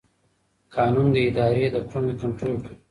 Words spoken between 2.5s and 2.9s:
کوي.